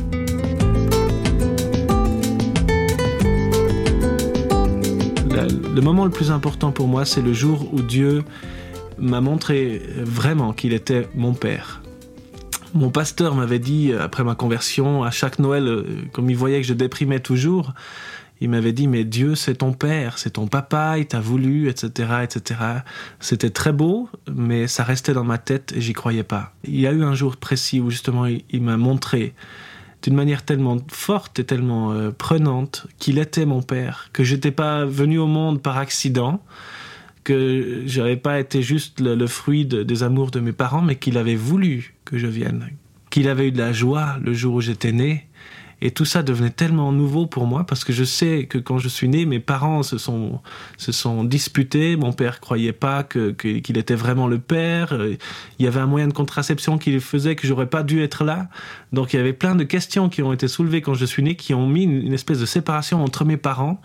Le 5.77 5.81
moment 5.81 6.05
le 6.05 6.11
plus 6.11 6.31
important 6.31 6.71
pour 6.71 6.87
moi, 6.87 7.05
c'est 7.05 7.21
le 7.21 7.33
jour 7.33 7.71
où 7.71 7.83
Dieu 7.83 8.23
m'a 8.97 9.21
montré 9.21 9.79
vraiment 9.99 10.51
qu'il 10.51 10.73
était 10.73 11.07
mon 11.13 11.35
Père. 11.35 11.83
Mon 12.73 12.89
pasteur 12.89 13.35
m'avait 13.35 13.59
dit, 13.59 13.93
après 13.93 14.23
ma 14.23 14.33
conversion, 14.33 15.03
à 15.03 15.11
chaque 15.11 15.37
Noël, 15.37 15.67
euh, 15.67 15.83
comme 16.11 16.29
il 16.29 16.35
voyait 16.35 16.59
que 16.61 16.67
je 16.67 16.73
déprimais 16.73 17.19
toujours, 17.19 17.73
il 18.41 18.49
m'avait 18.49 18.73
dit 18.73 18.87
mais 18.87 19.03
Dieu 19.03 19.35
c'est 19.35 19.55
ton 19.55 19.73
père, 19.73 20.17
c'est 20.17 20.31
ton 20.31 20.47
papa, 20.47 20.97
il 20.97 21.07
t'a 21.07 21.19
voulu, 21.19 21.69
etc., 21.69 22.09
etc. 22.23 22.59
C'était 23.19 23.49
très 23.49 23.71
beau, 23.71 24.09
mais 24.31 24.67
ça 24.67 24.83
restait 24.83 25.13
dans 25.13 25.23
ma 25.23 25.37
tête 25.37 25.73
et 25.75 25.81
j'y 25.81 25.93
croyais 25.93 26.23
pas. 26.23 26.53
Il 26.63 26.79
y 26.79 26.87
a 26.87 26.91
eu 26.91 27.03
un 27.03 27.15
jour 27.15 27.37
précis 27.37 27.79
où 27.79 27.89
justement 27.89 28.25
il, 28.25 28.61
m'a 28.61 28.77
montré 28.77 29.33
d'une 30.03 30.15
manière 30.15 30.43
tellement 30.43 30.77
forte 30.89 31.39
et 31.39 31.43
tellement 31.43 31.91
euh, 31.91 32.11
prenante 32.11 32.87
qu'il 32.99 33.17
était 33.17 33.45
mon 33.45 33.61
père, 33.61 34.09
que 34.13 34.23
j'étais 34.23 34.51
pas 34.51 34.85
venu 34.85 35.17
au 35.17 35.27
monde 35.27 35.61
par 35.61 35.77
accident, 35.77 36.41
que 37.23 37.83
j'avais 37.85 38.15
pas 38.15 38.39
été 38.39 38.61
juste 38.61 39.01
le, 39.01 39.27
fruit 39.27 39.65
des 39.65 40.03
amours 40.03 40.31
de 40.31 40.39
mes 40.39 40.53
parents, 40.53 40.81
mais 40.81 40.95
qu'il 40.95 41.17
avait 41.17 41.35
voulu 41.35 41.95
que 42.05 42.17
je 42.17 42.27
vienne, 42.27 42.69
qu'il 43.09 43.27
avait 43.27 43.47
eu 43.47 43.51
de 43.51 43.57
la 43.57 43.73
joie 43.73 44.17
le 44.21 44.33
jour 44.33 44.55
où 44.55 44.61
j'étais 44.61 44.91
né 44.93 45.26
et 45.79 45.91
tout 45.91 46.05
ça 46.05 46.23
devenait 46.23 46.49
tellement 46.49 46.91
nouveau 46.91 47.27
pour 47.27 47.45
moi 47.45 47.63
parce 47.63 47.83
que 47.83 47.93
je 47.93 48.03
sais 48.03 48.47
que 48.49 48.57
quand 48.57 48.79
je 48.79 48.87
suis 48.87 49.07
né, 49.07 49.25
mes 49.25 49.39
parents 49.39 49.83
se 49.83 49.99
sont, 49.99 50.39
se 50.77 50.91
sont 50.91 51.23
disputés. 51.23 51.95
Mon 51.95 52.13
père 52.13 52.39
croyait 52.39 52.73
pas 52.73 53.03
que, 53.03 53.29
qu'il 53.31 53.77
était 53.77 53.95
vraiment 53.95 54.27
le 54.27 54.39
père. 54.39 54.97
Il 55.59 55.65
y 55.65 55.67
avait 55.67 55.79
un 55.79 55.85
moyen 55.85 56.07
de 56.07 56.13
contraception 56.13 56.79
qui 56.79 56.99
faisait 56.99 57.35
que 57.35 57.45
j'aurais 57.45 57.67
pas 57.67 57.83
dû 57.83 58.01
être 58.01 58.23
là. 58.23 58.49
Donc 58.91 59.13
il 59.13 59.17
y 59.17 59.19
avait 59.19 59.33
plein 59.33 59.53
de 59.53 59.63
questions 59.63 60.09
qui 60.09 60.23
ont 60.23 60.33
été 60.33 60.47
soulevées 60.47 60.81
quand 60.81 60.95
je 60.95 61.05
suis 61.05 61.21
né 61.21 61.35
qui 61.35 61.53
ont 61.53 61.67
mis 61.67 61.83
une, 61.83 62.13
espèce 62.13 62.39
de 62.39 62.47
séparation 62.47 63.03
entre 63.03 63.23
mes 63.23 63.37
parents. 63.37 63.79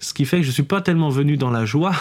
Ce 0.00 0.14
qui 0.14 0.24
fait 0.24 0.38
que 0.38 0.42
je 0.44 0.50
suis 0.50 0.62
pas 0.62 0.80
tellement 0.80 1.10
venu 1.10 1.36
dans 1.36 1.50
la 1.50 1.66
joie. 1.66 1.94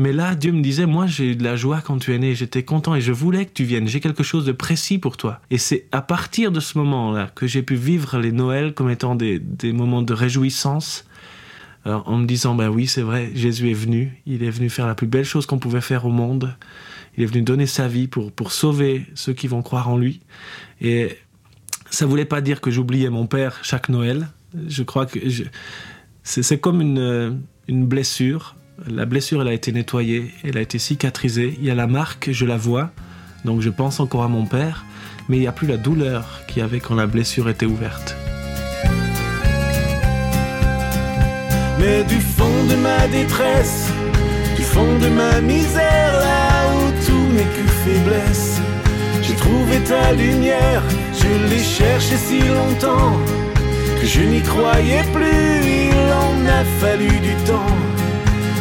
Mais 0.00 0.12
là, 0.12 0.36
Dieu 0.36 0.52
me 0.52 0.62
disait, 0.62 0.86
moi 0.86 1.08
j'ai 1.08 1.32
eu 1.32 1.36
de 1.36 1.42
la 1.42 1.56
joie 1.56 1.80
quand 1.80 1.98
tu 1.98 2.14
es 2.14 2.18
né, 2.18 2.36
j'étais 2.36 2.62
content 2.62 2.94
et 2.94 3.00
je 3.00 3.10
voulais 3.10 3.46
que 3.46 3.52
tu 3.52 3.64
viennes, 3.64 3.88
j'ai 3.88 3.98
quelque 3.98 4.22
chose 4.22 4.46
de 4.46 4.52
précis 4.52 4.98
pour 4.98 5.16
toi. 5.16 5.40
Et 5.50 5.58
c'est 5.58 5.86
à 5.90 6.02
partir 6.02 6.52
de 6.52 6.60
ce 6.60 6.78
moment-là 6.78 7.28
que 7.34 7.48
j'ai 7.48 7.62
pu 7.62 7.74
vivre 7.74 8.16
les 8.18 8.30
Noëls 8.30 8.74
comme 8.74 8.90
étant 8.90 9.16
des, 9.16 9.40
moments 9.72 10.02
de 10.02 10.14
réjouissance, 10.14 11.04
en 11.84 12.18
me 12.18 12.26
disant, 12.26 12.54
ben 12.54 12.68
oui, 12.68 12.86
c'est 12.86 13.02
vrai, 13.02 13.30
Jésus 13.34 13.70
est 13.70 13.74
venu, 13.74 14.22
il 14.26 14.42
est 14.42 14.50
venu 14.50 14.68
faire 14.68 14.86
la 14.86 14.94
plus 14.94 15.06
belle 15.06 15.24
chose 15.24 15.46
qu'on 15.46 15.58
pouvait 15.58 15.80
faire 15.80 16.04
au 16.04 16.10
monde, 16.10 16.54
il 17.16 17.24
est 17.24 17.26
venu 17.26 17.42
donner 17.42 17.66
sa 17.66 17.88
vie 17.88 18.08
pour, 18.08 18.52
sauver 18.52 19.06
ceux 19.14 19.32
qui 19.32 19.48
vont 19.48 19.62
croire 19.62 19.88
en 19.88 19.96
lui. 19.96 20.20
Et 20.80 21.16
ça 21.90 22.04
voulait 22.06 22.26
pas 22.26 22.40
dire 22.40 22.60
que 22.60 22.70
j'oubliais 22.70 23.10
mon 23.10 23.26
père 23.26 23.58
chaque 23.62 23.88
Noël, 23.88 24.28
je 24.68 24.82
crois 24.82 25.06
que 25.06 25.18
c'est 26.22 26.60
comme 26.60 26.82
une 26.82 27.86
blessure 27.86 28.54
la 28.86 29.06
blessure, 29.06 29.42
elle 29.42 29.48
a 29.48 29.52
été 29.52 29.72
nettoyée, 29.72 30.32
elle 30.44 30.56
a 30.56 30.60
été 30.60 30.78
cicatrisée. 30.78 31.54
Il 31.58 31.64
y 31.64 31.70
a 31.70 31.74
la 31.74 31.86
marque, 31.86 32.30
je 32.30 32.44
la 32.44 32.56
vois. 32.56 32.90
Donc 33.44 33.60
je 33.60 33.70
pense 33.70 34.00
encore 34.00 34.22
à 34.22 34.28
mon 34.28 34.46
père, 34.46 34.84
mais 35.28 35.36
il 35.36 35.40
n'y 35.40 35.46
a 35.46 35.52
plus 35.52 35.66
la 35.66 35.76
douleur 35.76 36.42
qu'il 36.46 36.58
y 36.58 36.64
avait 36.64 36.80
quand 36.80 36.94
la 36.94 37.06
blessure 37.06 37.48
était 37.48 37.66
ouverte. 37.66 38.16
Mais 41.78 42.02
du 42.04 42.20
fond 42.20 42.64
de 42.68 42.74
ma 42.76 43.06
détresse, 43.08 43.90
du 44.56 44.62
fond 44.62 44.98
de 44.98 45.08
ma 45.08 45.40
misère, 45.40 46.12
là 46.12 46.72
où 46.74 47.06
tout 47.06 47.32
n'est 47.32 47.42
que 47.42 47.68
faiblesse, 47.84 48.60
j'ai 49.22 49.34
trouvé 49.34 49.78
ta 49.80 50.12
lumière, 50.12 50.82
je 51.12 51.48
l'ai 51.48 51.62
cherchée 51.62 52.16
si 52.16 52.40
longtemps 52.40 53.16
que 54.00 54.06
je 54.06 54.20
n'y 54.20 54.42
croyais 54.42 55.04
plus, 55.12 55.90
il 55.90 56.12
en 56.12 56.46
a 56.48 56.64
fallu 56.80 57.08
du 57.20 57.34
temps 57.46 57.97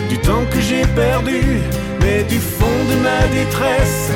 du 0.09 0.17
temps 0.19 0.45
que 0.51 0.59
j'ai 0.59 0.85
perdu, 0.95 1.41
mais 2.01 2.23
du 2.23 2.39
fond 2.39 2.79
de 2.91 2.95
ma 3.07 3.21
détresse, 3.35 4.11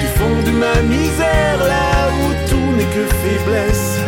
du 0.00 0.08
fond 0.18 0.38
de 0.46 0.52
ma 0.64 0.76
misère, 0.82 1.58
là 1.74 2.08
où 2.20 2.26
tout 2.48 2.70
n'est 2.76 2.92
que 2.96 3.06
faiblesse. 3.22 3.98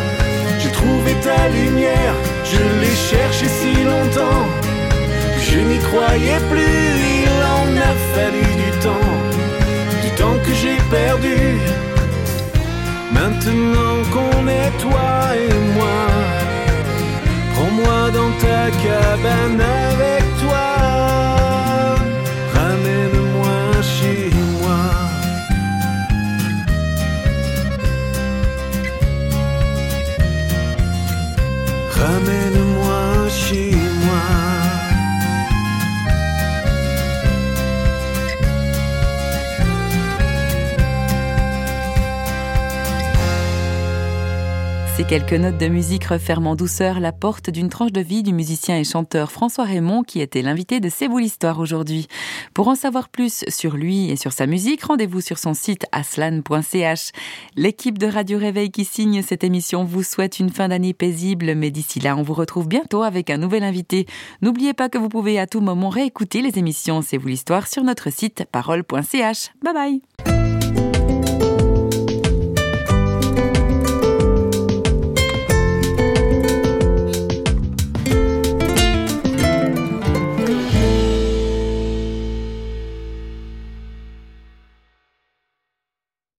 J'ai 0.60 0.70
trouvé 0.70 1.12
ta 1.22 1.48
lumière, 1.48 2.14
je 2.44 2.62
l'ai 2.80 2.96
cherchée 3.10 3.50
si 3.60 3.72
longtemps, 3.84 4.46
que 5.34 5.40
je 5.50 5.58
n'y 5.58 5.78
croyais 5.78 6.40
plus, 6.50 6.88
il 7.22 7.38
en 7.58 7.68
a 7.90 7.92
fallu 8.14 8.46
du 8.62 8.70
temps, 8.84 9.12
du 10.04 10.10
temps 10.20 10.38
que 10.44 10.52
j'ai 10.62 10.78
perdu. 10.90 11.38
Maintenant 13.12 13.96
qu'on 14.12 14.48
est 14.48 14.72
toi 14.84 15.12
et 15.44 15.54
moi, 15.76 16.00
prends-moi 17.54 18.10
dans 18.18 18.32
ta 18.44 18.70
cabane 18.82 19.60
avec 19.60 20.19
quelques 45.10 45.32
notes 45.32 45.58
de 45.58 45.66
musique 45.66 46.04
referment 46.04 46.50
en 46.50 46.54
douceur 46.54 47.00
la 47.00 47.10
porte 47.10 47.50
d'une 47.50 47.68
tranche 47.68 47.90
de 47.90 48.00
vie 48.00 48.22
du 48.22 48.32
musicien 48.32 48.78
et 48.78 48.84
chanteur 48.84 49.32
François 49.32 49.64
Raymond 49.64 50.04
qui 50.04 50.20
était 50.20 50.40
l'invité 50.40 50.78
de 50.78 50.88
C'est 50.88 51.08
vous 51.08 51.18
l'histoire 51.18 51.58
aujourd'hui. 51.58 52.06
Pour 52.54 52.68
en 52.68 52.76
savoir 52.76 53.08
plus 53.08 53.44
sur 53.48 53.76
lui 53.76 54.08
et 54.08 54.14
sur 54.14 54.32
sa 54.32 54.46
musique, 54.46 54.84
rendez-vous 54.84 55.20
sur 55.20 55.38
son 55.38 55.52
site 55.52 55.84
aslan.ch. 55.90 57.10
L'équipe 57.56 57.98
de 57.98 58.06
Radio 58.06 58.38
Réveil 58.38 58.70
qui 58.70 58.84
signe 58.84 59.20
cette 59.22 59.42
émission 59.42 59.82
vous 59.82 60.04
souhaite 60.04 60.38
une 60.38 60.50
fin 60.50 60.68
d'année 60.68 60.94
paisible, 60.94 61.56
mais 61.56 61.72
d'ici 61.72 61.98
là, 61.98 62.16
on 62.16 62.22
vous 62.22 62.34
retrouve 62.34 62.68
bientôt 62.68 63.02
avec 63.02 63.30
un 63.30 63.38
nouvel 63.38 63.64
invité. 63.64 64.06
N'oubliez 64.42 64.74
pas 64.74 64.88
que 64.88 64.98
vous 64.98 65.08
pouvez 65.08 65.40
à 65.40 65.48
tout 65.48 65.60
moment 65.60 65.88
réécouter 65.88 66.40
les 66.40 66.56
émissions 66.56 67.02
C'est 67.02 67.16
vous 67.18 67.26
l'histoire 67.26 67.66
sur 67.66 67.82
notre 67.82 68.12
site 68.12 68.44
parole.ch. 68.52 69.50
Bye 69.60 69.74
bye 69.74 70.29